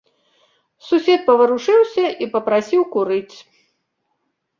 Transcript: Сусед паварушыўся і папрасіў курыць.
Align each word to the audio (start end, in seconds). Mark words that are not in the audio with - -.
Сусед 0.85 1.19
паварушыўся 1.27 2.05
і 2.27 2.29
папрасіў 2.37 2.81
курыць. 2.95 3.35